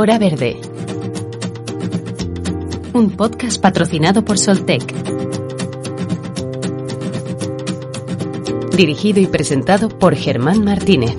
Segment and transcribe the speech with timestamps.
[0.00, 0.56] Hora Verde.
[2.94, 4.94] Un podcast patrocinado por Soltec.
[8.76, 11.16] Dirigido y presentado por Germán Martínez.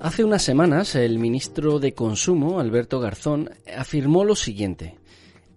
[0.00, 4.94] Hace unas semanas el ministro de Consumo, Alberto Garzón, afirmó lo siguiente.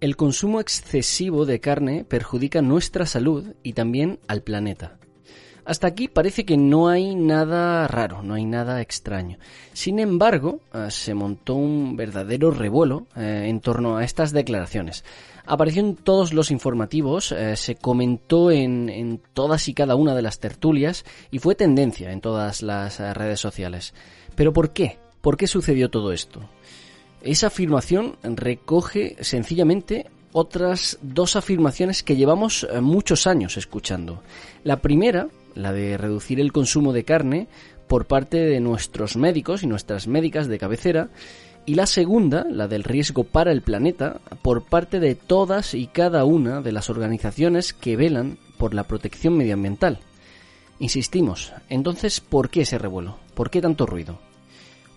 [0.00, 4.99] El consumo excesivo de carne perjudica nuestra salud y también al planeta.
[5.70, 9.38] Hasta aquí parece que no hay nada raro, no hay nada extraño.
[9.72, 15.04] Sin embargo, eh, se montó un verdadero revuelo eh, en torno a estas declaraciones.
[15.46, 20.22] Apareció en todos los informativos, eh, se comentó en, en, todas y cada una de
[20.22, 23.94] las tertulias y fue tendencia en todas las redes sociales.
[24.34, 24.98] Pero ¿por qué?
[25.20, 26.40] ¿Por qué sucedió todo esto?
[27.22, 34.24] Esa afirmación recoge sencillamente otras dos afirmaciones que llevamos muchos años escuchando.
[34.64, 37.48] La primera la de reducir el consumo de carne
[37.88, 41.10] por parte de nuestros médicos y nuestras médicas de cabecera,
[41.66, 46.24] y la segunda, la del riesgo para el planeta, por parte de todas y cada
[46.24, 49.98] una de las organizaciones que velan por la protección medioambiental.
[50.78, 53.18] Insistimos, entonces, ¿por qué ese revuelo?
[53.34, 54.18] ¿Por qué tanto ruido?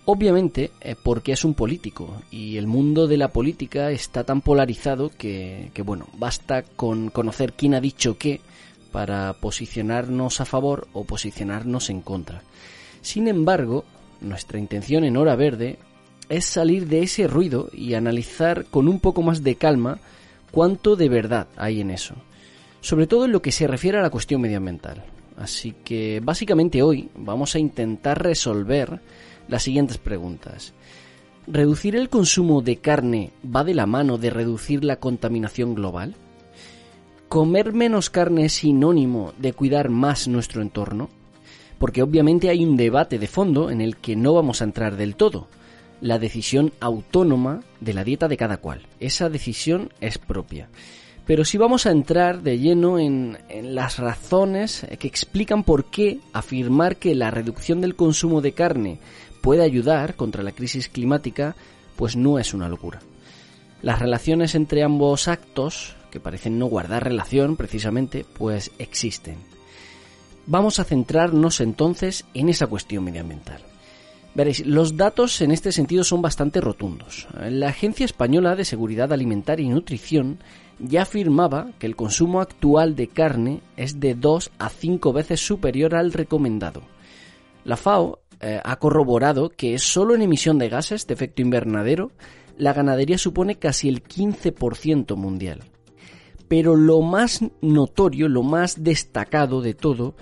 [0.05, 5.11] Obviamente eh, porque es un político y el mundo de la política está tan polarizado
[5.17, 8.41] que, que bueno, basta con conocer quién ha dicho qué
[8.93, 12.43] para posicionarnos a favor o posicionarnos en contra.
[13.01, 13.85] Sin embargo,
[14.21, 15.79] nuestra intención en Hora Verde
[16.29, 19.99] es salir de ese ruido y analizar con un poco más de calma
[20.51, 22.13] cuánto de verdad hay en eso,
[22.81, 25.03] sobre todo en lo que se refiere a la cuestión medioambiental.
[25.37, 29.01] Así que básicamente hoy vamos a intentar resolver
[29.47, 30.71] las siguientes preguntas.
[31.47, 36.13] ¿Reducir el consumo de carne va de la mano de reducir la contaminación global?
[37.33, 41.09] ¿Comer menos carne es sinónimo de cuidar más nuestro entorno?
[41.79, 45.15] Porque obviamente hay un debate de fondo en el que no vamos a entrar del
[45.15, 45.47] todo.
[45.99, 48.83] La decisión autónoma de la dieta de cada cual.
[48.99, 50.69] Esa decisión es propia.
[51.25, 56.19] Pero sí vamos a entrar de lleno en, en, las razones que explican por qué
[56.33, 58.99] afirmar que la reducción del consumo de carne
[59.41, 61.55] puede ayudar contra la crisis climática,
[61.95, 62.99] pues no es una locura.
[63.81, 69.37] Las relaciones entre ambos actos que parecen no guardar relación precisamente, pues existen.
[70.45, 73.61] Vamos a centrarnos entonces en esa cuestión medioambiental.
[74.35, 77.27] Veréis, los datos en este sentido son bastante rotundos.
[77.49, 80.37] La Agencia Española de Seguridad Alimentaria y Nutrición
[80.77, 85.95] ya afirmaba que el consumo actual de carne es de 2 a 5 veces superior
[85.95, 86.83] al recomendado.
[87.63, 92.11] La FAO eh, ha corroborado que solo en emisión de gases de efecto invernadero
[92.55, 95.61] la ganadería supone casi el 15% mundial.
[96.53, 100.13] Pero lo más notorio, lo más destacado de todo,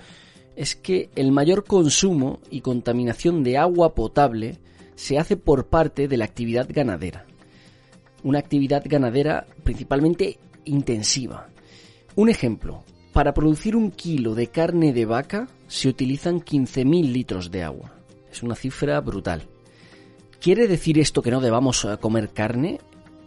[0.56, 4.56] es que el mayor consumo y contaminación de agua potable
[4.94, 7.26] se hace por parte de la actividad ganadera.
[8.22, 11.50] Una actividad ganadera principalmente intensiva.
[12.16, 12.82] Un ejemplo,
[13.12, 17.92] para producir un kilo de carne de vaca se utilizan 15.000 litros de agua.
[18.32, 19.42] Es una cifra brutal.
[20.40, 22.80] ¿Quiere decir esto que no debamos eh, comer carne?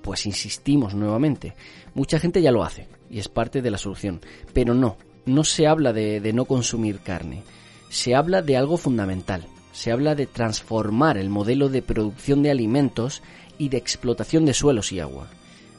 [0.06, 1.56] Pues insistimos nuevamente.
[1.96, 4.22] Mucha gente ya lo hace y es parte de la solución.
[4.54, 7.42] Pero no, no se habla de, no consumir carne.
[7.90, 9.48] Se habla de algo fundamental.
[9.72, 13.24] Se habla de transformar el modelo de producción de alimentos
[13.58, 15.28] y de explotación de suelos y agua.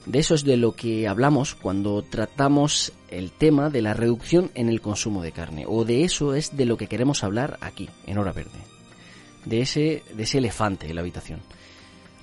[0.07, 4.69] De eso es de lo que hablamos cuando tratamos el tema de la reducción en
[4.69, 5.67] el consumo de carne.
[5.69, 8.59] O de eso es de lo que queremos hablar aquí, en Hora Verde.
[9.45, 11.43] De ese, de ese elefante en la habitación.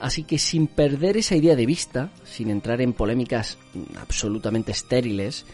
[0.04, 3.58] Así que sin perder esa idea de vista, sin entrar en polémicas
[4.02, 5.46] absolutamente estériles,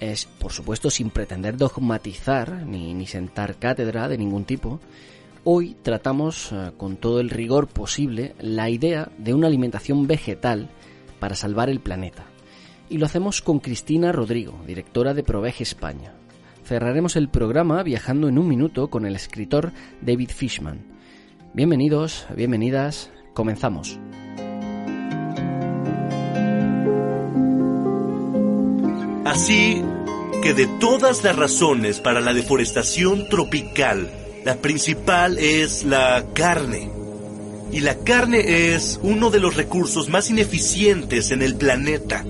[0.00, 4.80] es, por supuesto, sin pretender dogmatizar ni, ni sentar cátedra de ningún tipo,
[5.44, 10.70] hoy tratamos uh, con todo el rigor posible la idea de una alimentación vegetal
[11.20, 12.24] para salvar el planeta.
[12.88, 16.14] Y lo hacemos con Cristina Rodrigo, directora de Provege España.
[16.64, 20.96] Cerraremos el programa viajando en un minuto con el escritor David Fishman.
[21.52, 24.00] Bienvenidos, bienvenidas, Comenzamos.
[29.24, 29.80] Así
[30.42, 34.10] que de todas las razones para la deforestación tropical,
[34.44, 36.90] la principal es la carne.
[37.70, 42.24] Y la carne es uno de los recursos más ineficientes en el planeta.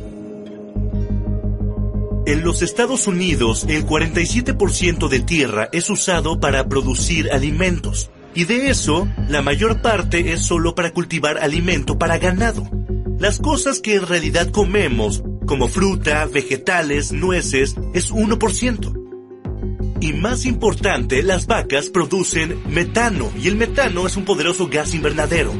[2.26, 8.10] En los Estados Unidos, el 47% de tierra es usado para producir alimentos.
[8.38, 12.70] Y de eso, la mayor parte es solo para cultivar alimento para ganado.
[13.18, 19.98] Las cosas que en realidad comemos, como fruta, vegetales, nueces, es 1%.
[20.00, 25.52] Y más importante, las vacas producen metano, y el metano es un poderoso gas invernadero.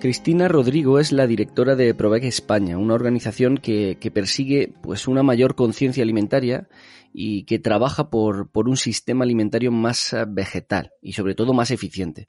[0.00, 5.54] Cristina Rodrigo es la directora de Provec España, una organización que, persigue pues, una mayor
[5.54, 6.68] conciencia alimentaria
[7.12, 12.28] y que trabaja por, un sistema alimentario más eh, vegetal y sobre todo más eficiente.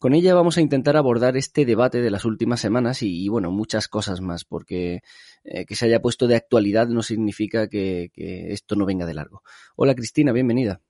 [0.00, 3.86] Con ella vamos a intentar abordar este debate de las últimas semanas y, bueno, muchas
[3.86, 5.02] cosas más, porque
[5.44, 9.14] eh, que se haya puesto de actualidad no significa que, que esto no venga de
[9.14, 9.44] largo.
[9.76, 10.80] Hola Cristina, bienvenida.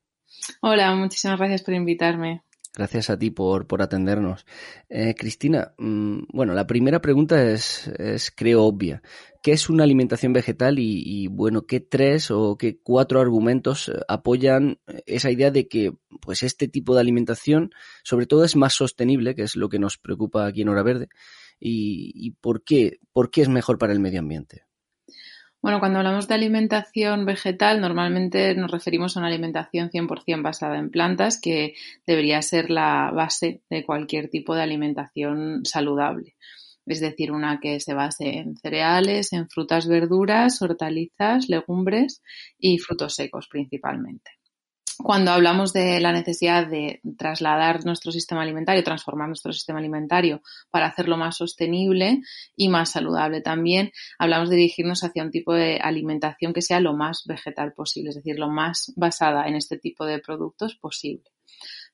[0.62, 2.43] Hola, muchísimas gracias por invitarme.
[2.74, 4.46] Gracias a ti por, por atendernos.
[4.88, 9.02] Eh, Cristina, mm, bueno, la primera pregunta es, es, creo, obvia.
[9.42, 14.78] ¿Qué es una alimentación vegetal y, bueno, qué tres o qué cuatro argumentos eh, apoyan
[15.04, 15.92] esa idea de que
[16.22, 17.72] pues este tipo de alimentación
[18.04, 21.08] sobre todo es más sostenible, que es lo que nos preocupa aquí en Hora Verde?
[21.60, 24.64] ¿Y, y por, qué, por qué es mejor para el medio ambiente?
[25.62, 30.91] Bueno, cuando hablamos de alimentación vegetal, normalmente nos referimos a una alimentación 100% basada en
[30.91, 31.75] plantas, que
[32.05, 36.35] debería ser la base de cualquier tipo de alimentación saludable.
[36.85, 42.23] Es decir, una que se base en cereales, en frutas, verduras, hortalizas, legumbres
[42.59, 44.41] y frutos secos principalmente
[45.02, 50.87] cuando hablamos de la necesidad de trasladar nuestro sistema alimentario, transformar nuestro sistema alimentario para
[50.87, 52.20] hacerlo más sostenible
[52.56, 56.94] y más saludable también, hablamos de dirigirnos hacia un tipo de alimentación que sea lo
[56.94, 61.25] más vegetal posible, es decir, lo más basada en este tipo de productos posible.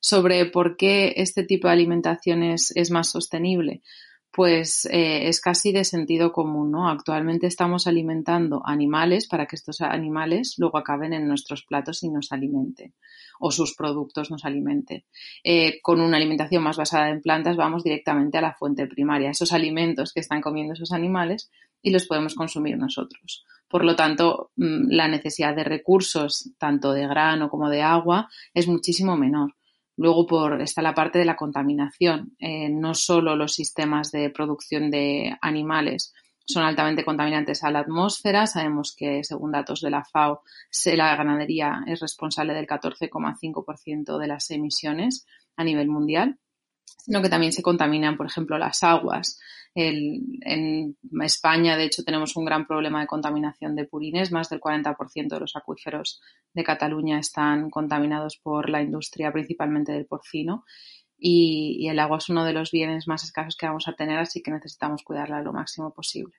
[0.01, 3.81] Sobre por qué este tipo de alimentación es, es más sostenible,
[4.31, 6.89] pues eh, es casi de sentido común, ¿no?
[6.89, 12.31] Actualmente estamos alimentando animales para que estos animales luego acaben en nuestros platos y nos
[12.31, 12.93] alimenten
[13.39, 15.05] o sus productos nos alimenten.
[15.43, 19.53] Eh, con una alimentación más basada en plantas vamos directamente a la fuente primaria, esos
[19.53, 21.49] alimentos que están comiendo esos animales
[21.81, 23.45] y los podemos consumir nosotros.
[23.69, 28.67] Por lo tanto, mm, la necesidad de recursos, tanto de grano como de agua, es
[28.67, 29.55] muchísimo menor.
[29.99, 32.33] Luego por, está la parte de la contaminación.
[32.39, 36.13] Eh, no solo los sistemas de producción de animales
[36.45, 38.47] son altamente contaminantes a la atmósfera.
[38.47, 40.43] Sabemos que, según datos de la FAO,
[40.85, 46.39] la ganadería es responsable del 14,5% de las emisiones a nivel mundial,
[46.85, 49.37] sino que también se contaminan, por ejemplo, las aguas,
[49.75, 54.31] en España, de hecho, tenemos un gran problema de contaminación de purines.
[54.31, 56.21] Más del 40% de los acuíferos
[56.53, 60.65] de Cataluña están contaminados por la industria, principalmente del porcino.
[61.17, 64.41] Y, el agua es uno de los bienes más escasos que vamos a tener, así
[64.41, 66.33] que necesitamos cuidarla lo máximo posible.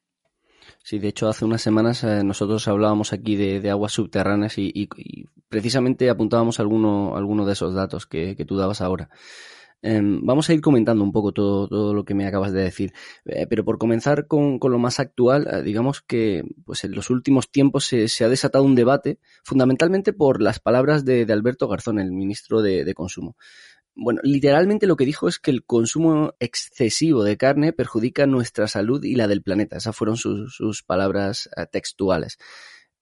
[0.82, 4.88] Sí, de hecho, hace unas semanas eh, nosotros hablábamos aquí de, aguas subterráneas y,
[5.48, 9.10] precisamente apuntábamos alguno, alguno de esos datos que tú dabas ahora.
[9.82, 12.93] Em, vamos a ir comentando un poco todo, todo lo que me acabas de decir,
[13.25, 17.08] eh, pero por comenzar con, con, lo más actual, eh, digamos que pues en los
[17.08, 21.67] últimos tiempos se, se, ha desatado un debate, fundamentalmente por las palabras de, de Alberto
[21.67, 23.37] Garzón, el ministro de, de, Consumo.
[23.94, 29.03] Bueno, literalmente lo que dijo es que el consumo excesivo de carne perjudica nuestra salud
[29.05, 29.79] y la del planeta.
[29.79, 32.39] Esas fueron sus, sus palabras eh, textuales.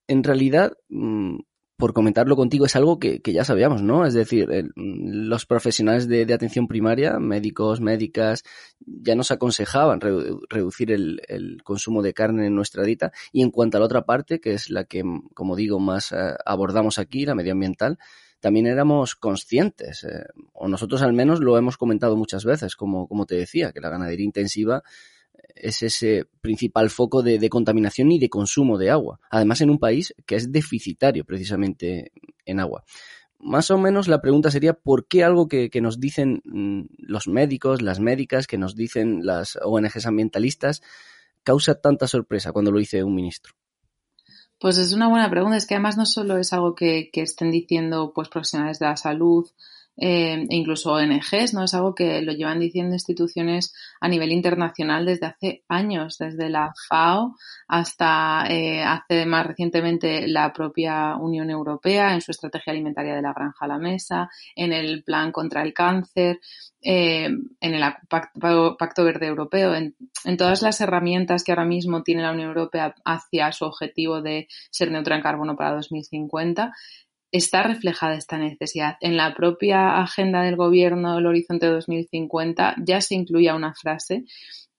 [0.07, 1.39] En realidad, mm,
[1.79, 4.05] por comentarlo contigo, es algo que, ya sabíamos, ¿no?
[4.05, 8.43] Es decir, los profesionales de, atención primaria, médicos, médicas,
[8.81, 13.13] ya nos aconsejaban reducir el, consumo de carne en nuestra dieta.
[13.31, 16.35] Y en cuanto a la otra parte, que es la que, como digo, más eh,
[16.45, 17.97] abordamos aquí, la medioambiental,
[18.41, 23.25] también éramos conscientes, eh, o nosotros al menos lo hemos comentado muchas veces, como, como
[23.25, 24.83] te decía, que la ganadería intensiva
[25.55, 29.19] es ese principal foco de, contaminación y de consumo de agua.
[29.29, 32.11] Además, en un país que es deficitario precisamente
[32.45, 32.83] en agua.
[33.39, 37.81] Más o menos la pregunta sería ¿por qué algo que, nos dicen mm, los médicos,
[37.81, 40.81] las médicas, que nos dicen las ONGs ambientalistas,
[41.43, 43.53] causa tanta sorpresa cuando lo dice un ministro?
[44.59, 45.55] Pues es una buena pregunta.
[45.55, 48.97] Es que además no solo es algo que, que estén diciendo pues profesionales de la
[48.97, 49.49] salud,
[50.01, 51.65] eh, e incluso ONGs, ¿no?
[51.65, 56.73] Es algo que lo llevan diciendo instituciones a nivel internacional desde hace años, desde la
[56.87, 57.35] FAO
[57.67, 63.33] hasta eh, hace más recientemente la propia Unión Europea en su estrategia alimentaria de la
[63.33, 66.39] granja a la mesa, en el plan contra el cáncer,
[66.81, 72.21] eh, en el Pacto, Verde Europeo, en, en, todas las herramientas que ahora mismo tiene
[72.21, 76.71] la Unión Europea hacia su objetivo de ser neutra en carbono para 2050,
[77.31, 78.95] está reflejada esta necesidad.
[79.01, 84.25] En la propia agenda del gobierno del Horizonte 2050 ya se incluía una frase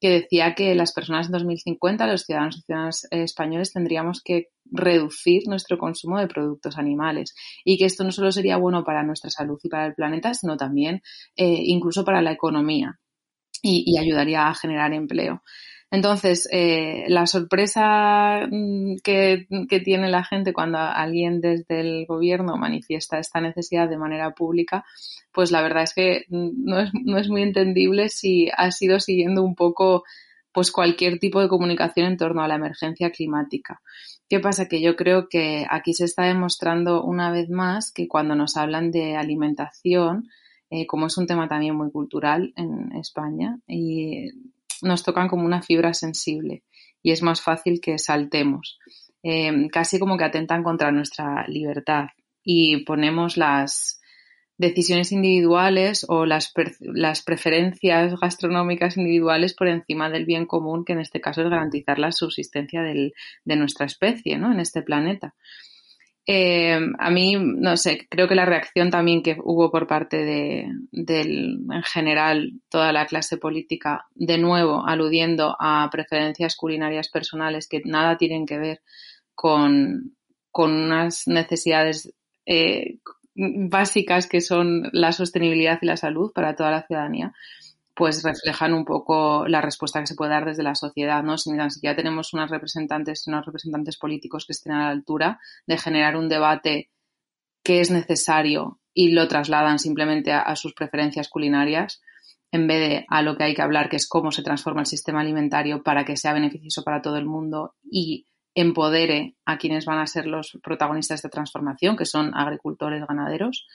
[0.00, 5.42] que decía que las personas en 2050, los ciudadanos y ciudadanas españoles, tendríamos que reducir
[5.46, 9.58] nuestro consumo de productos animales y que esto no solo sería bueno para nuestra salud
[9.62, 11.02] y para el planeta, sino también
[11.36, 12.98] eh, incluso para la economía
[13.62, 15.42] y ayudaría a generar empleo.
[15.90, 19.46] Entonces, eh, la sorpresa mm, que,
[19.84, 24.84] tiene la gente cuando alguien desde el gobierno manifiesta esta necesidad de manera pública,
[25.32, 29.42] pues la verdad es que no es, no es muy entendible si ha sido siguiendo
[29.42, 30.04] un poco
[30.52, 33.80] pues cualquier tipo de comunicación en torno a la emergencia climática.
[34.28, 34.68] ¿Qué pasa?
[34.68, 38.90] Que yo creo que aquí se está demostrando una vez más que cuando nos hablan
[38.90, 40.28] de alimentación,
[40.70, 44.30] eh, como es un tema también muy cultural en España, y
[44.82, 46.62] nos tocan como una fibra sensible
[47.02, 48.78] y es más fácil que saltemos.
[49.22, 52.06] Em, casi como que atentan contra nuestra libertad
[52.42, 54.00] y ponemos las
[54.56, 61.00] decisiones individuales o las, las preferencias gastronómicas individuales por encima del bien común, que en
[61.00, 64.52] este caso es garantizar la subsistencia del, de nuestra especie ¿no?
[64.52, 65.34] en este planeta.
[66.32, 70.60] Eh, a mí, no sé, creo que la reacción también que hubo por parte de,
[70.60, 78.16] en general, toda la clase política, de nuevo aludiendo a preferencias culinarias personales que nada
[78.16, 78.80] tienen que ver
[79.34, 80.14] con,
[80.52, 82.14] con unas necesidades
[82.46, 82.98] eh,
[83.34, 87.32] básicas que son la sostenibilidad y la salud para toda la ciudadanía,
[88.00, 91.36] pues reflejan un poco la respuesta que se puede dar desde la sociedad, ¿no?
[91.36, 91.50] Si
[91.82, 96.30] ya tenemos unas representantes, unos representantes políticos que estén a la altura de generar un
[96.30, 96.88] debate
[97.62, 102.00] que es necesario y lo trasladan simplemente a, sus preferencias culinarias,
[102.50, 104.86] en vez de a lo que hay que hablar, que es cómo se transforma el
[104.86, 109.98] sistema alimentario para que sea beneficioso para todo el mundo y empodere a quienes van
[109.98, 113.66] a ser los protagonistas de esta transformación, que son agricultores, ganaderos,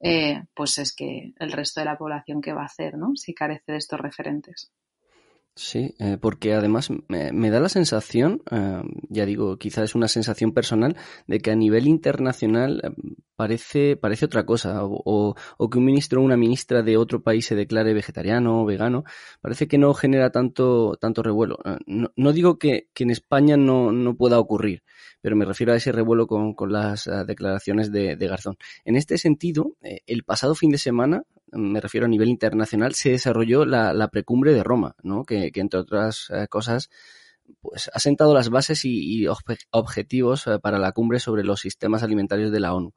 [0.00, 3.12] eh, pues es que el resto de la población que va a hacer, ¿no?
[3.16, 4.72] Si carece de estos referentes.
[5.62, 10.52] Sí, eh, porque además me, da la sensación, eh, ya digo, quizás es una sensación
[10.52, 12.94] personal, de que a nivel internacional
[13.36, 15.34] parece, parece otra cosa, o,
[15.70, 19.04] que un ministro o una ministra de otro país se declare vegetariano o vegano,
[19.42, 21.58] parece que no genera tanto, tanto revuelo.
[21.86, 24.82] No, digo que, en España no, no pueda ocurrir,
[25.20, 28.56] pero me refiero a ese revuelo con, las ah, declaraciones de, Garzón.
[28.86, 33.10] En este sentido, eh, el pasado fin de semana, me refiero a nivel internacional, se
[33.10, 35.24] desarrolló la, precumbre de Roma, ¿no?
[35.24, 36.90] que, entre otras eh, cosas
[37.60, 39.26] pues ha sentado las bases y,
[39.70, 42.94] objetivos eh, para la cumbre sobre los sistemas alimentarios de la ONU.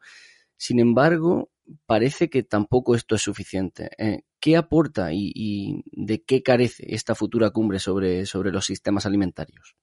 [0.58, 1.50] Sin embargo,
[1.86, 3.90] parece que tampoco esto es suficiente.
[4.40, 9.76] ¿Qué aporta y, de qué carece esta futura cumbre sobre, los sistemas alimentarios?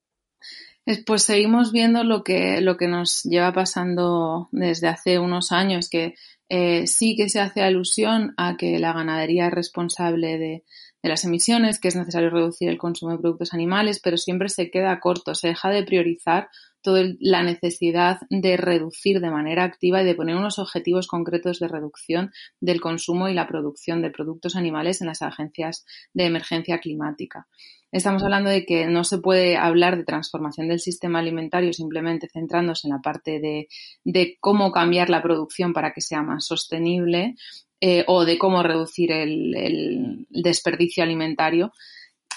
[1.06, 6.14] Pues seguimos viendo lo que nos lleva pasando desde hace unos años, que
[6.50, 10.64] eh, sí que se hace alusión a que la ganadería es responsable de,
[11.02, 14.70] de las emisiones, que es necesario reducir el consumo de productos animales, pero siempre se
[14.70, 16.48] queda corto, se deja de priorizar
[16.82, 21.68] toda la necesidad de reducir de manera activa y de poner unos objetivos concretos de
[21.68, 25.84] reducción del consumo y la producción de productos animales en las agencias
[26.14, 27.46] de emergencia climática.
[27.92, 32.86] Estamos hablando de que no se puede hablar de transformación del sistema alimentario simplemente centrándose
[32.86, 37.34] en la parte de, cómo cambiar la producción para que sea más sostenible
[37.80, 41.72] eh, o de cómo reducir el desperdicio alimentario,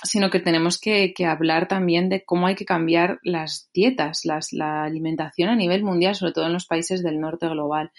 [0.03, 5.49] sino que tenemos que, hablar también de cómo hay que cambiar las dietas, la alimentación
[5.49, 7.91] a nivel mundial, sobre todo en los países del norte global.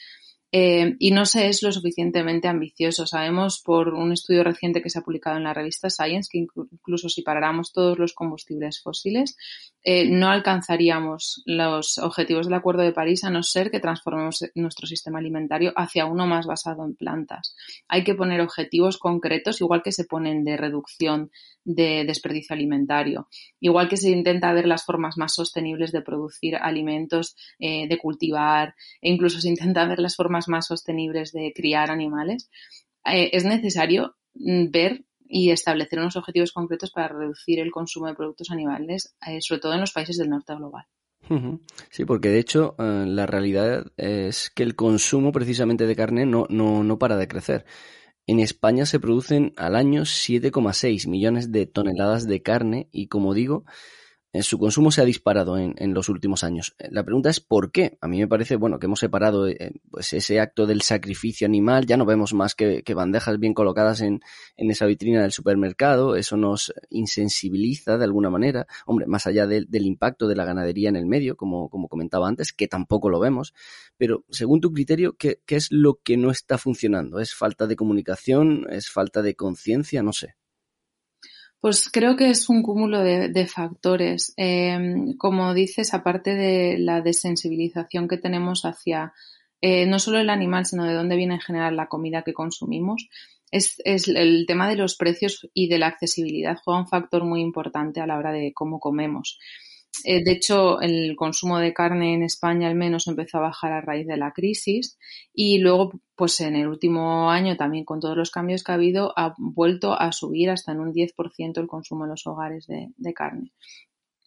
[0.57, 3.09] Eh, y no se es lo suficientemente ambicioso.
[3.09, 7.09] Sabemos por un estudio reciente que se ha publicado en la revista Science que incluso
[7.09, 9.37] si paráramos todos los combustibles fósiles,
[9.83, 14.87] eh, no alcanzaríamos los objetivos del Acuerdo de París a no ser que transformemos nuestro
[14.87, 17.57] sistema alimentario hacia uno más basado en plantas.
[17.89, 21.33] Hay que poner objetivos concretos, igual que se ponen de reducción
[21.65, 23.29] de desperdicio alimentario.
[23.59, 28.75] Igual que se intenta ver las formas más sostenibles de producir alimentos, eh, de cultivar,
[29.01, 32.51] e incluso se intenta ver las formas más sostenibles de criar animales,
[33.05, 38.15] eh, es necesario mm, ver y establecer unos objetivos concretos para reducir el consumo de
[38.15, 40.85] productos animales, eh, sobre todo en los países del norte global.
[41.91, 46.47] Sí, porque de hecho eh, la realidad es que el consumo precisamente de carne no,
[46.51, 47.65] no, no para de crecer.
[48.27, 53.65] En España se producen al año 7,6 millones de toneladas de carne y como digo,
[54.43, 56.75] su consumo se ha disparado en, los últimos años.
[56.79, 57.99] Eh, la pregunta es ¿por qué?
[58.01, 61.87] A mí me parece, bueno, que hemos separado eh, pues ese acto del sacrificio animal,
[61.87, 64.21] ya no vemos más que, bandejas bien colocadas en,
[64.57, 70.27] esa vitrina del supermercado, eso nos insensibiliza de alguna manera, hombre, más allá del impacto
[70.27, 73.55] de la ganadería en el medio, como, como comentaba antes, que tampoco lo vemos,
[73.97, 77.21] pero según tu criterio, ¿qué, ¿qué es lo que no está funcionando?
[77.21, 78.67] ¿Es falta de comunicación?
[78.71, 80.03] ¿Es falta de conciencia?
[80.03, 80.35] No sé.
[81.65, 84.35] Pues creo que es un cúmulo de, factores.
[84.37, 89.15] Em, como dices, aparte de la desensibilización que tenemos hacia
[89.63, 93.09] eh, no solo el animal, sino de dónde viene en general la comida que consumimos,
[93.51, 98.03] es, el tema de los precios y de la accesibilidad juega un factor muy importante
[98.03, 99.39] a la hora de cómo comemos.
[100.03, 103.81] Eh, de hecho, el consumo de carne en España al menos empezó a bajar a
[103.81, 104.99] raíz de la crisis
[105.33, 109.13] y luego, pues en el último año también con todos los cambios que ha habido,
[109.17, 113.53] ha vuelto a subir hasta en un 10% el consumo en los hogares de, carne.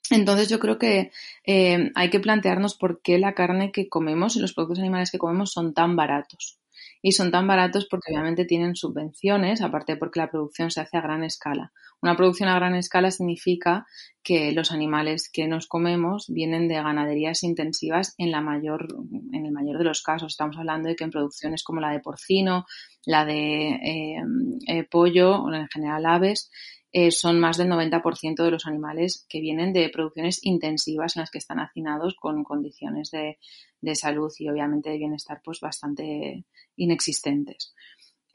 [0.10, 1.12] Entonces yo creo que
[1.46, 5.18] eh, hay que plantearnos por qué la carne que comemos y los productos animales que
[5.18, 6.60] comemos son tan baratos
[7.02, 11.02] y son tan baratos porque obviamente tienen subvenciones, aparte porque la producción se hace a
[11.02, 11.74] gran escala.
[12.02, 13.88] Una producción a gran escala significa
[14.22, 18.88] que los animales que nos comemos vienen de ganaderías intensivas en la mayor,
[19.34, 20.34] en el mayor de los casos.
[20.34, 22.66] Estamos hablando de que en producciones como la de porcino,
[23.06, 24.24] la de eh,
[24.68, 26.52] eh, pollo o en general aves,
[26.92, 31.32] eh, son más del 90% de los animales que vienen de producciones intensivas en las
[31.32, 33.40] que están hacinados con condiciones de,
[33.82, 37.74] de salud y obviamente de bienestar pues bastante inexistentes.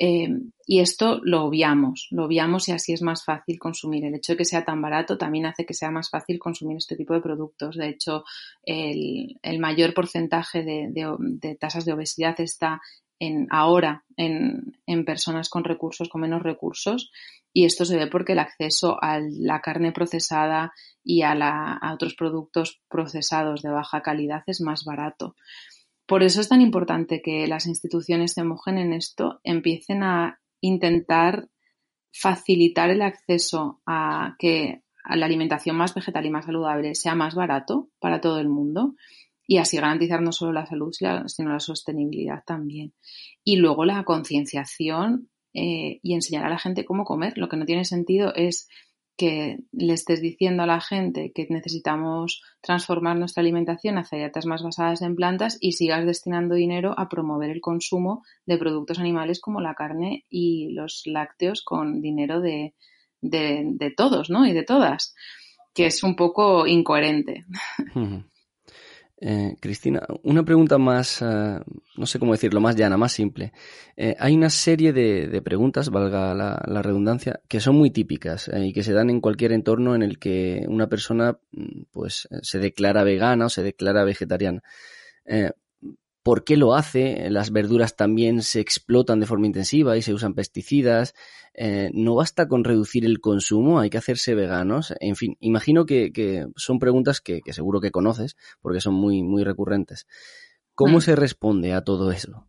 [0.05, 0.29] Eh,
[0.67, 4.05] y esto lo obviamos, lo obviamos y así es más fácil consumir.
[4.05, 6.97] El hecho de que sea tan barato también hace que sea más fácil consumir este
[6.97, 7.77] tipo de productos.
[7.77, 8.25] De hecho,
[8.65, 12.81] el, mayor porcentaje de, tasas de obesidad está
[13.21, 14.75] en, ahora en,
[15.07, 17.13] personas con recursos, con menos recursos,
[17.53, 20.73] y esto se ve porque el acceso a la carne procesada
[21.05, 25.37] y a, a otros productos procesados de baja calidad es más barato.
[26.07, 31.49] Por eso es tan importante que las instituciones se mojen en esto, empiecen a intentar
[32.13, 37.89] facilitar el acceso a que la alimentación más vegetal y más saludable sea más barato
[37.99, 38.95] para todo el mundo
[39.47, 42.95] y así garantizar no solo la salud, sino la sostenibilidad también.
[43.45, 47.37] Y luego la concienciación eh, y enseñar a la gente cómo comer.
[47.37, 48.69] Lo que no tiene sentido es
[49.17, 54.63] que le estés diciendo a la gente que necesitamos transformar nuestra alimentación hacia dietas más
[54.63, 59.61] basadas en plantas y sigas destinando dinero a promover el consumo de productos animales como
[59.61, 62.75] la carne y los lácteos con dinero de,
[63.21, 64.47] de, todos, ¿no?
[64.47, 65.15] Y de todas,
[65.75, 67.45] que es un poco incoherente.
[69.25, 71.61] Eh, Cristina, una pregunta más, eh,
[71.97, 73.53] no sé cómo decirlo, más llana, más simple.
[73.97, 78.83] Eh, hay una serie de, preguntas, valga la, redundancia, que son muy típicas y que
[78.83, 83.47] se dan en cualquier entorno en el que una persona mm, pues se declara vegana
[83.47, 84.65] o se declara vegetariana
[86.23, 90.35] por qué lo hace, las verduras también se explotan de forma intensiva y se usan
[90.35, 91.15] pesticidas,
[91.55, 96.47] eh, no basta con reducir el consumo, hay que hacerse veganos, en fin, imagino que,
[96.57, 100.07] son preguntas que, seguro que conoces porque son muy, muy recurrentes.
[100.75, 101.03] ¿Cómo mm.
[101.03, 102.47] se responde a todo eso?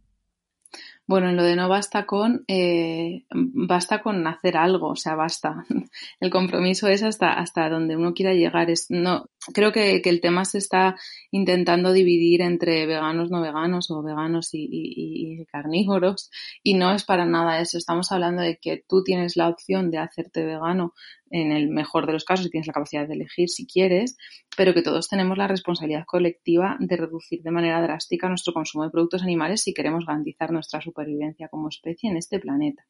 [1.05, 5.65] Bueno, en lo de no basta con, eh, basta con hacer algo, o sea, basta.
[6.21, 8.69] El compromiso es hasta, hasta donde uno quiera llegar.
[8.69, 10.95] Es, no, creo que, que el tema se está
[11.31, 16.31] intentando dividir entre veganos, no veganos o veganos y, y, carnívoros
[16.63, 17.77] y no es para nada eso.
[17.77, 20.93] Estamos hablando de que tú tienes la opción de hacerte vegano
[21.34, 24.15] en el mejor de los casos, tienes la capacidad de elegir si quieres,
[24.56, 28.91] pero que todos tenemos la responsabilidad colectiva de reducir de manera drástica nuestro consumo de
[28.91, 32.86] productos animales si queremos garantizar nuestra supervivencia como especie en este planeta.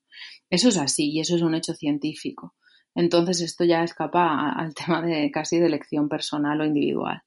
[0.50, 2.54] Eso es así y eso es un hecho científico.
[2.96, 7.24] Entonces esto ya escapa al tema de casi de elección personal o individual.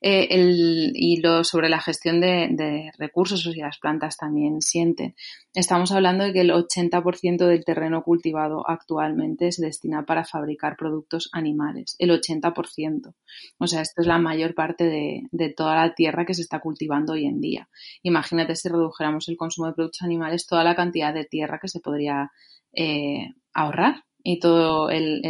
[0.00, 5.14] Eh, el, y lo, sobre la gestión de, recursos, o si las plantas también sienten.
[5.54, 11.30] Estamos hablando de que el 80% del terreno cultivado actualmente se destina para fabricar productos
[11.32, 11.96] animales.
[11.98, 13.14] El 80%.
[13.58, 17.14] O sea, esto es la mayor parte de, toda la tierra que se está cultivando
[17.14, 17.68] hoy en día.
[18.02, 21.80] Imagínate si redujéramos el consumo de productos animales, toda la cantidad de tierra que se
[21.80, 22.30] podría
[22.72, 25.22] eh, ahorrar y todo el,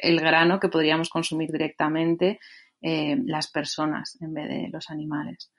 [0.00, 2.38] el, grano que podríamos consumir directamente
[2.88, 5.50] eh, las personas en vez de los animales.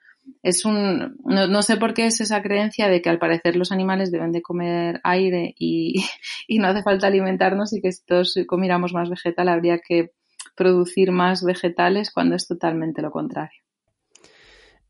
[0.42, 4.10] Es un, no, sé por qué es esa creencia de que al parecer los animales
[4.10, 6.06] deben de comer aire y,
[6.48, 10.12] y no hace falta alimentarnos y que si todos comiéramos más vegetal habría que
[10.56, 13.60] producir más vegetales cuando es totalmente lo contrario.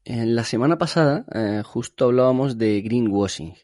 [0.05, 3.55] La semana pasada eh, justo hablábamos de greenwashing.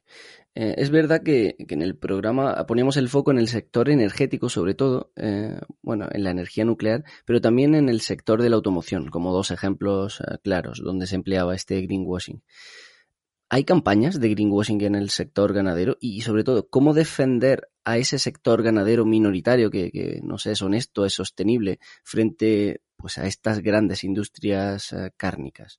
[0.54, 4.74] Eh, es verdad que, en el programa poníamos el foco en el sector energético, sobre
[4.74, 9.08] todo, eh, bueno, en la energía nuclear, pero también en el sector de la automoción,
[9.08, 12.42] como dos ejemplos claros donde se empleaba este greenwashing.
[13.50, 15.96] ¿Hay campañas de greenwashing en el sector ganadero?
[16.00, 21.04] Y sobre todo, ¿cómo defender a ese sector ganadero minoritario que, no sé, es honesto,
[21.04, 25.78] es sostenible frente pues, a estas grandes industrias eh, cárnicas?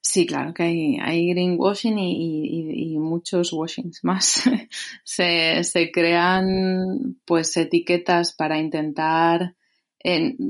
[0.00, 4.42] Sí, claro que hay, hay greenwashing y, muchos washings más.
[5.04, 9.54] se, se crean pues etiquetas para intentar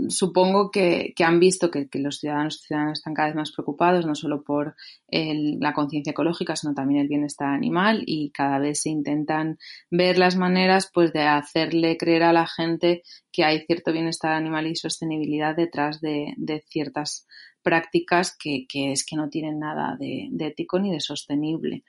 [0.08, 4.42] supongo que, han visto que, los ciudadanos y están cada vez más preocupados, no solo
[4.42, 4.76] por
[5.11, 9.58] la conciencia ecológica, sino también el bienestar animal y cada vez se intentan
[9.90, 14.66] ver las maneras pues, de hacerle creer a la gente que hay cierto bienestar animal
[14.66, 16.34] y sostenibilidad detrás de,
[16.68, 17.26] ciertas
[17.62, 21.84] prácticas que, es que no tienen nada de ético ni de sostenible.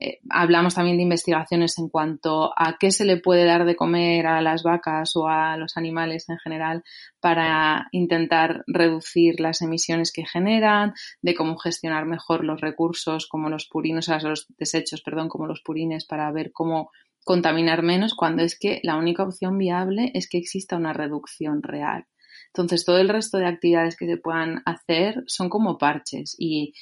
[0.00, 4.26] Eh, hablamos también de investigaciones en cuanto a qué se le puede dar de comer
[4.26, 6.82] a las vacas o a los animales en general
[7.20, 13.66] para intentar reducir las emisiones que generan, de cómo gestionar mejor los recursos como los
[13.66, 16.90] purinos, o sea, los desechos, perdón, como los purines para ver cómo
[17.24, 22.06] contaminar menos cuando es que la única opción viable es que exista una reducción real.
[22.48, 26.72] Entonces, todo el resto de actividades que se puedan hacer son como parches y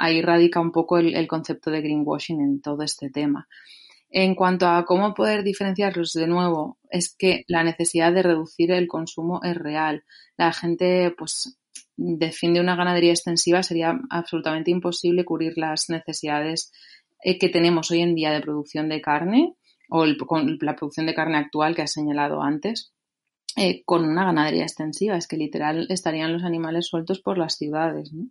[0.00, 3.46] ahí radica un poco el, concepto de greenwashing en todo este tema.
[4.08, 8.88] En cuanto a cómo poder diferenciarlos, de nuevo, es que la necesidad de reducir el
[8.88, 10.02] consumo es real.
[10.38, 11.58] La gente, pues,
[11.96, 16.72] defiende una ganadería extensiva, sería absolutamente imposible cubrir las necesidades
[17.22, 19.54] eh, que tenemos hoy en día de producción de carne
[19.90, 22.94] o con la producción de carne actual que has señalado antes.
[23.56, 28.12] Eh, con una ganadería extensiva, es que literal estarían los animales sueltos por las ciudades.
[28.14, 28.28] ¿no?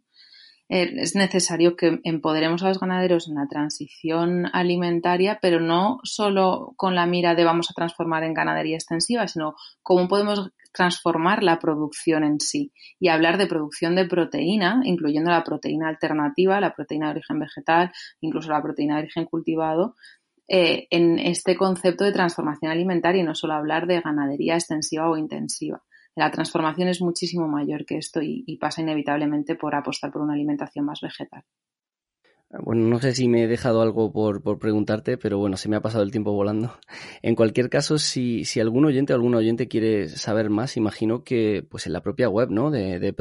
[0.69, 6.73] Eh, es necesario que empoderemos a los ganaderos en la transición alimentaria, pero no solo
[6.77, 11.57] con la mira de vamos a transformar en ganadería extensiva, sino cómo podemos transformar la
[11.57, 12.71] producción en sí.
[12.99, 17.91] Y hablar de producción de proteína, incluyendo la proteína alternativa, la proteína de origen vegetal,
[18.21, 19.95] incluso la proteína de origen cultivado,
[20.47, 25.17] eh, en este concepto de transformación alimentaria y no solo hablar de ganadería extensiva o
[25.17, 25.81] intensiva
[26.19, 30.85] la transformación es muchísimo mayor que esto y, pasa inevitablemente por apostar por una alimentación
[30.85, 31.45] más vegetal.
[32.51, 35.81] Bueno, no sé si me he dejado algo por, preguntarte, pero bueno, se me ha
[35.81, 36.73] pasado el tiempo volando.
[37.21, 41.87] En cualquier caso, si, algún oyente o algún oyente quiere saber más, imagino que pues
[41.87, 42.69] en la propia web ¿no?
[42.69, 43.13] de, de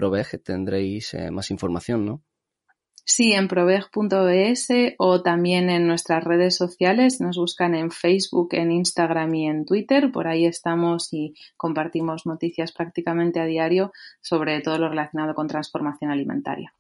[0.45, 2.25] tendréis eh, más información, ¿no?
[3.11, 4.69] Sí, en proveg.es
[4.99, 7.23] o también en nuestras redes sociales.
[7.23, 10.13] Nos buscan en Facebook, en Instagram y en Twitter.
[10.13, 16.11] Por ahí estamos y compartimos noticias prácticamente a diario sobre todo lo relacionado con transformación
[16.11, 16.75] alimentaria.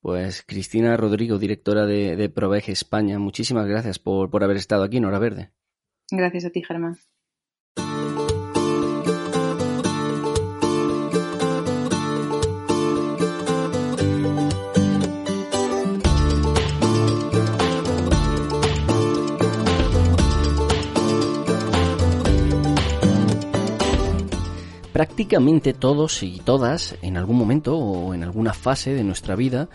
[0.00, 4.96] Pues Cristina Rodrigo, directora de, de Proveg España, muchísimas gracias por, por haber estado aquí
[4.96, 5.50] en Hora Verde.
[6.10, 6.96] Gracias a ti, Germán.
[24.94, 29.68] Prácticamente todos y todas, en algún momento o en alguna fase de nuestra vida,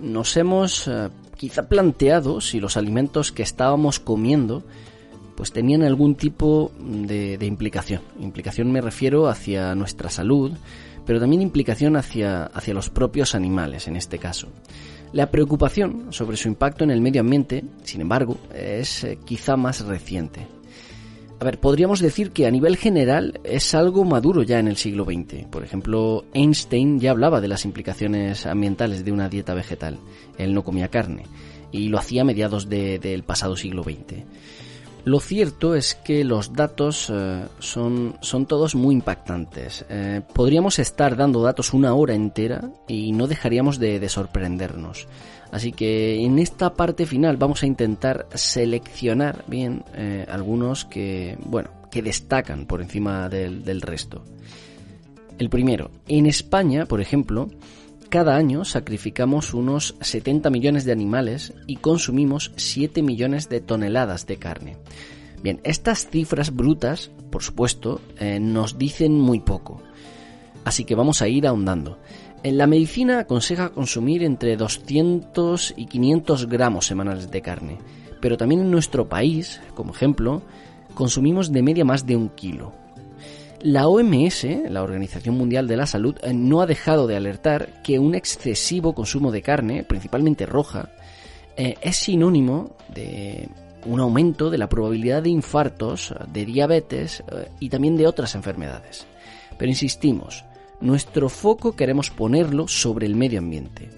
[0.00, 4.62] nos hemos eh, quizá planteado si los alimentos que estábamos comiendo
[5.34, 8.02] pues tenían algún tipo de, implicación.
[8.20, 10.52] Implicación me refiero hacia nuestra salud,
[11.04, 14.46] pero también implicación hacia, hacia los propios animales en este caso.
[15.12, 19.84] La preocupación sobre su impacto en el medio ambiente, sin embargo, es eh, quizá más
[19.84, 20.46] reciente.
[21.42, 25.04] A ver, podríamos decir que a nivel general es algo maduro ya en el siglo
[25.04, 25.46] XX.
[25.50, 29.98] Por ejemplo, Einstein ya hablaba de las implicaciones ambientales de una dieta vegetal.
[30.38, 31.24] Él no comía carne
[31.72, 34.22] y lo hacía a mediados del pasado siglo XX.
[35.02, 39.84] Lo cierto es que los datos eh, son, son, todos muy impactantes.
[39.88, 45.08] Eh, podríamos estar dando datos una hora entera y no dejaríamos de sorprendernos.
[45.52, 51.70] Así que en esta parte final vamos a intentar seleccionar bien eh, algunos que, bueno,
[51.90, 54.24] que destacan por encima del, resto.
[55.38, 57.50] El primero, en España, por ejemplo,
[58.08, 64.38] cada año sacrificamos unos 70 millones de animales y consumimos 7 millones de toneladas de
[64.38, 64.78] carne.
[65.42, 69.82] Bien, estas cifras brutas, por supuesto, eh, nos dicen muy poco.
[70.64, 71.98] Así que vamos a ir ahondando.
[72.44, 77.78] En la medicina aconseja consumir entre 200 y 500 gramos semanales de carne,
[78.20, 80.42] pero también en nuestro país, como ejemplo,
[80.94, 82.72] consumimos de media más de un kilo.
[83.60, 88.00] La OMS, la Organización Mundial de la Salud, eh, no ha dejado de alertar que
[88.00, 90.90] un excesivo consumo de carne, principalmente roja,
[91.56, 93.48] eh, es sinónimo de
[93.86, 99.06] un aumento de la probabilidad de infartos, de diabetes eh, y también de otras enfermedades.
[99.58, 100.44] Pero insistimos,
[100.82, 103.88] nuestro foco queremos ponerlo sobre el medio ambiente.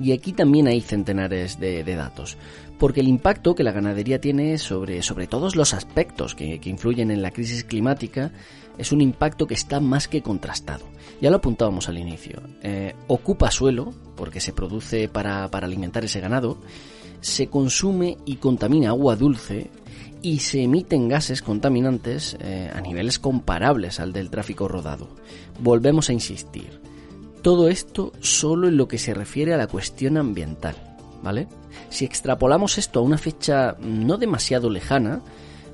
[0.00, 2.36] Y aquí también hay centenares de, datos,
[2.78, 7.22] porque el impacto que la ganadería tiene sobre, sobre todos los aspectos que, influyen en
[7.22, 8.32] la crisis climática
[8.76, 10.84] es un impacto que está más que contrastado.
[11.20, 12.42] Ya lo apuntábamos al inicio.
[12.62, 16.58] Eh, ocupa suelo, porque se produce para, para alimentar ese ganado,
[17.20, 19.70] se consume y contamina agua dulce
[20.24, 25.06] y se emiten gases contaminantes eh, a niveles comparables al del tráfico rodado.
[25.60, 26.80] Volvemos a insistir.
[27.42, 30.76] Todo esto solo en lo que se refiere a la cuestión ambiental,
[31.22, 31.46] ¿vale?
[31.90, 35.20] Si extrapolamos esto a una fecha no demasiado lejana,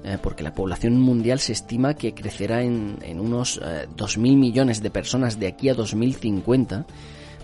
[0.03, 4.91] eh, porque la población mundial se estima que crecerá en, unos 2.000 eh, millones de
[4.91, 6.87] personas de aquí a 2050,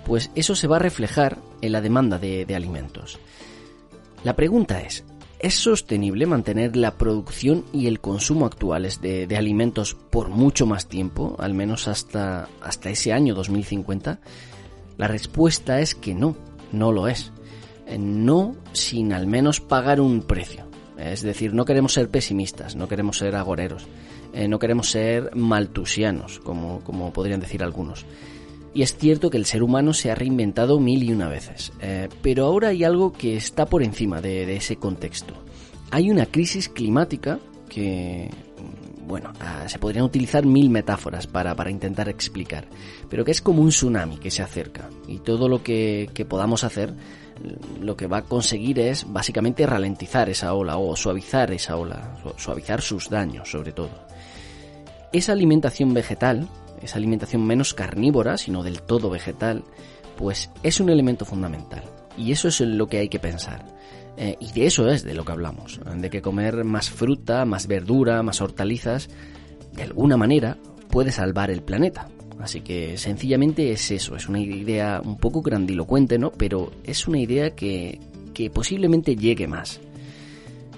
[0.05, 3.21] pues eso se va a reflejar en la demanda de alimentos.
[4.25, 5.05] La pregunta es,
[5.38, 11.37] ¿es sostenible mantener la producción y el consumo actuales de, alimentos por mucho más tiempo,
[11.38, 14.20] al menos hasta, hasta ese año 2050?
[14.96, 16.37] La respuesta es que no,
[16.72, 17.33] no lo es.
[17.87, 20.66] Eh, no sin al menos pagar un precio.
[20.99, 23.87] Es decir, no queremos ser pesimistas, no queremos ser agoreros,
[24.33, 28.07] eh, no queremos ser maltusianos, como, como podrían decir algunos.
[28.76, 32.10] Y es cierto que el ser humano se ha reinventado mil y una veces, eh,
[32.20, 35.32] pero ahora hay algo que está por encima de, ese contexto.
[35.90, 37.38] Hay una crisis climática
[37.70, 38.28] que,
[39.06, 42.68] bueno, ah, se podrían utilizar mil metáforas para, intentar explicar,
[43.08, 46.62] pero que es como un tsunami que se acerca y todo lo que, que podamos
[46.62, 46.92] hacer
[47.80, 52.82] lo que va a conseguir es básicamente ralentizar esa ola o suavizar esa ola, suavizar
[52.82, 54.06] sus daños sobre todo.
[55.12, 56.49] Esa alimentación vegetal
[56.83, 59.64] esa alimentación menos carnívora, sino del todo vegetal,
[60.16, 61.83] pues es un elemento fundamental.
[62.16, 63.64] Y eso es lo que hay que pensar.
[64.16, 67.66] Eh, y de eso es de lo que hablamos, de que comer más fruta, más
[67.66, 69.11] verdura, más hortalizas,
[69.75, 70.57] de alguna manera
[70.88, 72.09] puede salvar el planeta.
[72.40, 76.31] Así que sencillamente es eso, es una idea un poco grandilocuente, ¿no?
[76.33, 78.01] Pero es una idea que,
[78.33, 79.81] que posiblemente llegue más.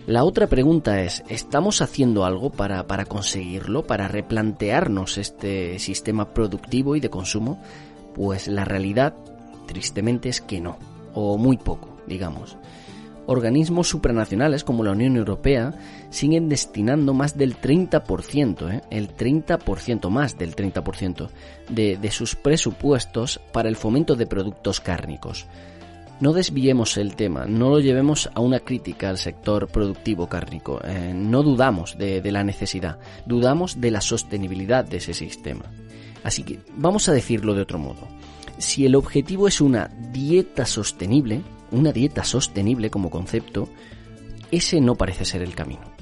[0.09, 7.01] La otra pregunta es, ¿estamos haciendo algo para, conseguirlo, para replantearnos este sistema productivo y
[7.01, 7.61] de consumo?
[8.15, 9.15] Pues la realidad,
[9.67, 10.79] tristemente, es que no,
[11.13, 12.57] o muy poco, digamos.
[13.27, 15.75] Organismos supranacionales como la Unión Europea
[16.09, 18.81] siguen destinando más del 30%, ¿eh?
[18.91, 21.29] el 30%, más del 30%
[21.69, 25.47] de, de sus presupuestos para el fomento de productos cárnicos
[26.21, 30.81] no desviemos el tema, no lo llevemos a una crítica al sector productivo cárnico.
[30.85, 35.65] Eh, no dudamos de, la necesidad, dudamos de la sostenibilidad de ese sistema.
[36.25, 38.09] Así que vamos a decirlo de otro modo.
[38.59, 43.69] Si el objetivo es una dieta sostenible, una dieta sostenible como concepto,
[44.51, 45.98] ese no parece ser el camino.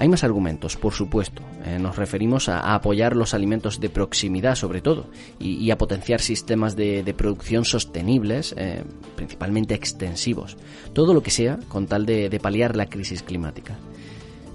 [0.00, 1.42] Hay más argumentos, por supuesto.
[1.66, 6.74] Eh, nos referimos a, apoyar los alimentos de proximidad, sobre todo, y, a potenciar sistemas
[6.74, 8.82] de, producción sostenibles, eh,
[9.14, 10.56] principalmente extensivos.
[10.94, 13.76] Todo lo que sea con tal de paliar la crisis climática.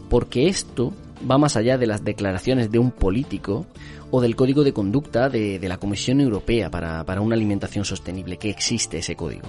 [0.09, 0.93] Porque esto
[1.29, 3.65] va más allá de las declaraciones de un político
[4.11, 8.99] o del código de conducta de, la Comisión Europea para, una alimentación sostenible, que existe
[8.99, 9.47] ese código.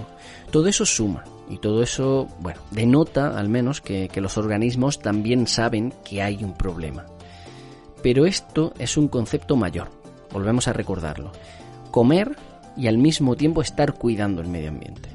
[0.51, 5.47] Todo eso suma y todo eso, bueno, denota al menos que, que los organismos también
[5.47, 7.05] saben que hay un problema.
[8.01, 9.89] Pero esto es un concepto mayor,
[10.31, 11.31] volvemos a recordarlo.
[11.91, 12.35] Comer
[12.75, 15.09] y al mismo tiempo estar cuidando el medio ambiente.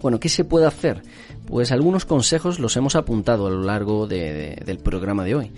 [0.00, 1.02] Bueno, ¿qué se puede hacer?
[1.46, 5.52] Pues algunos consejos los hemos apuntado a lo largo del programa de hoy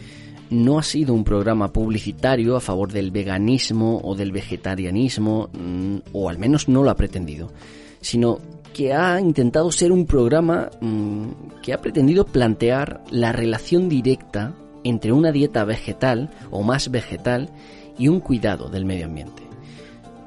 [0.51, 6.29] no ha sido un programa publicitario a favor del veganismo o del vegetarianismo, mm, o
[6.29, 7.53] al menos no lo ha pretendido,
[8.01, 8.39] sino
[8.73, 14.55] que ha intentado ser un programa mm, que ha pretendido plantear la relación directa
[14.85, 17.51] entre una dieta vegetal o más vegetal
[17.99, 19.43] y un cuidado del medio ambiente.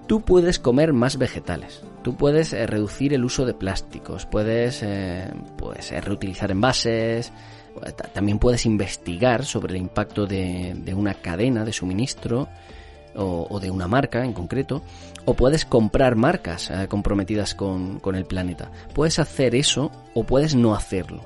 [0.07, 5.31] Tú puedes comer más vegetales, tú puedes eh, reducir el uso de plásticos, puedes eh,
[5.57, 7.31] pues, eh, reutilizar envases,
[8.13, 12.47] también puedes investigar sobre el impacto de, una cadena de suministro
[13.15, 14.81] o, de una marca en concreto,
[15.25, 18.71] o puedes comprar marcas eh, comprometidas con, el planeta.
[18.93, 21.25] Puedes hacer eso o puedes no hacerlo.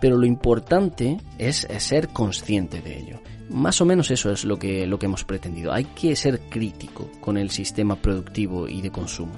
[0.00, 3.20] Pero lo importante es, ser consciente de ello.
[3.48, 5.72] Más o menos eso es lo que, lo que hemos pretendido.
[5.72, 9.34] Hay que ser crítico con el sistema productivo y de consumo.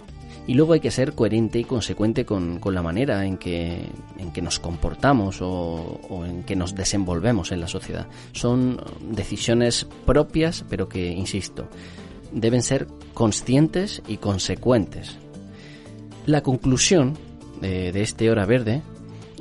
[0.46, 4.42] Y luego hay que ser coherente y consecuente con, la manera en que, en que
[4.42, 8.06] nos comportamos o, en que nos desenvolvemos en la sociedad.
[8.32, 8.80] Son
[9.10, 11.68] decisiones propias, pero que, insisto,
[12.32, 15.18] deben ser conscientes y consecuentes.
[16.26, 17.14] La conclusión
[17.60, 18.82] de, este hora verde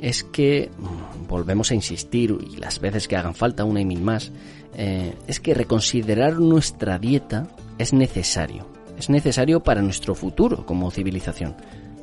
[0.00, 4.02] es que, mm, volvemos a insistir, y las veces que hagan falta, una y mil
[4.02, 4.32] más,
[4.74, 7.46] eh, es que reconsiderar nuestra dieta
[7.78, 8.75] es necesario.
[8.96, 11.56] Es necesario para nuestro futuro como civilización,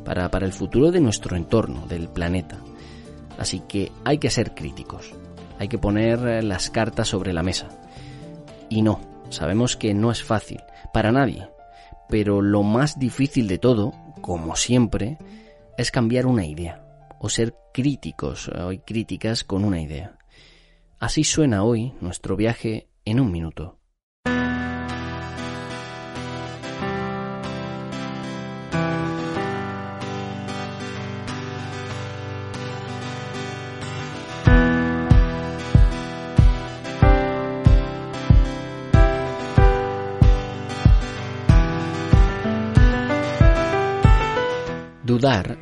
[0.05, 2.59] para, para el futuro de nuestro entorno, del planeta.
[3.37, 5.13] Así que hay que ser críticos,
[5.59, 7.69] hay que poner eh, las cartas sobre la mesa.
[8.69, 10.61] Y no, sabemos que no es fácil,
[10.93, 11.49] para nadie.
[12.09, 15.17] Pero lo más difícil de todo, como siempre,
[15.77, 16.83] es cambiar una idea
[17.19, 20.17] o ser críticos o críticas con una idea.
[20.99, 23.79] Así suena hoy nuestro viaje en un minuto.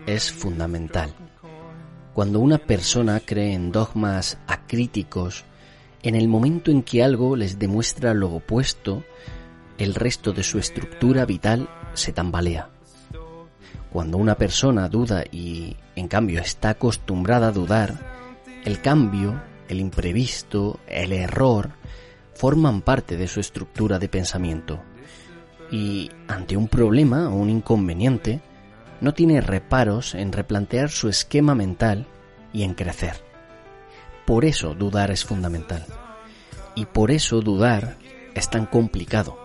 [0.07, 1.13] Es fundamental.
[2.15, 5.45] Cuando una persona cree en dogmas acríticos,
[6.01, 9.03] en el momento en que algo les demuestra lo opuesto,
[9.77, 12.69] el resto de su estructura vital se tambalea.
[13.91, 17.99] Cuando una persona duda y, en cambio, está acostumbrada a dudar,
[18.65, 21.69] el cambio, el imprevisto, el error,
[22.33, 24.81] forman parte de su estructura de pensamiento.
[25.69, 28.41] Y ante un problema o un inconveniente,
[29.01, 32.07] no tiene reparos en replantear su esquema mental
[32.53, 33.15] y en crecer.
[34.25, 35.85] Por eso dudar es fundamental.
[36.75, 37.97] Y por eso dudar
[38.33, 39.37] es tan complicado.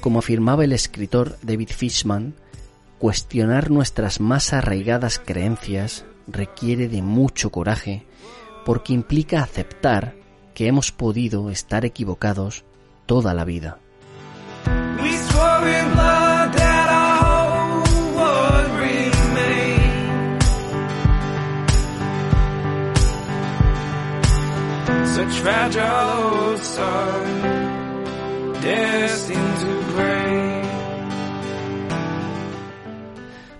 [0.00, 2.34] Como afirmaba el escritor David Fishman,
[2.98, 8.06] cuestionar nuestras más arraigadas creencias requiere de mucho coraje
[8.64, 10.14] porque implica aceptar
[10.54, 12.64] que hemos podido estar equivocados
[13.06, 13.78] toda la vida.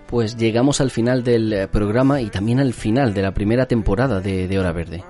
[0.07, 4.19] Pues llegamos al final del eh, programa y también al final de la primera temporada
[4.19, 5.03] de, de Hora Verde.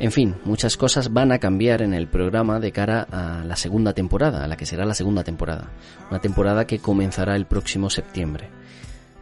[0.00, 3.92] En fin, muchas cosas van a cambiar en el programa de cara a la segunda
[3.92, 5.70] temporada, a la que será la segunda temporada.
[6.10, 8.50] Una temporada que comenzará el próximo septiembre.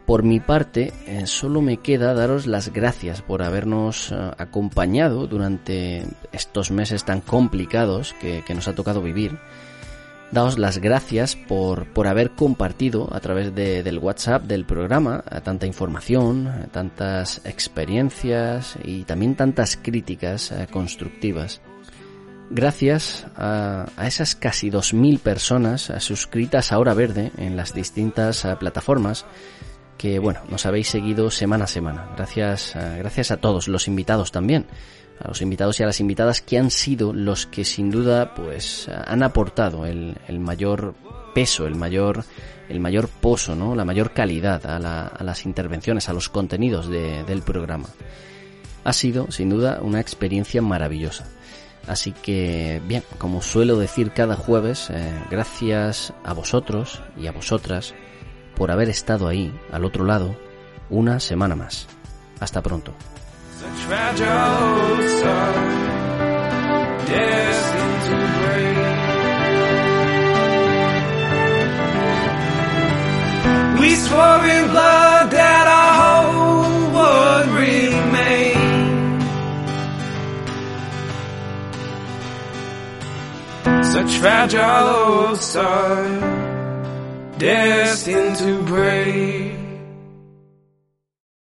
[0.06, 6.06] Por mi parte, eh, solo me queda daros las gracias por habernos eh, acompañado durante
[6.30, 9.36] estos meses tan complicados que, nos ha tocado vivir.
[10.30, 15.66] Daos las gracias por, por haber compartido a través del WhatsApp del programa eh, tanta
[15.66, 21.60] información, tantas experiencias y también tantas críticas constructivas.
[22.48, 29.26] Gracias a, a, esas casi 2.000 personas suscritas a Hora Verde en las distintas plataformas
[29.96, 32.10] que bueno, nos habéis seguido semana a semana.
[32.16, 34.66] Gracias, eh, gracias a todos, los invitados también,
[35.20, 38.88] a los invitados y a las invitadas que han sido los que sin duda pues
[38.88, 40.94] han aportado el, el mayor
[41.34, 42.24] peso, el mayor,
[42.68, 43.74] el mayor pozo, ¿no?
[43.74, 47.88] la mayor calidad a, la, a las intervenciones, a los contenidos de, del programa.
[48.84, 51.26] Ha sido, sin duda, una experiencia maravillosa.
[51.86, 57.94] Así que, bien, como suelo decir cada jueves, eh, gracias a vosotros y a vosotras
[58.56, 60.34] por haber estado ahí, al otro lado,
[60.90, 61.86] una semana más.
[62.40, 62.92] Hasta pronto.
[73.78, 78.56] We swore in blood that our home would remain.
[83.84, 86.45] Such fragile sun.
[87.38, 89.65] Destined to break.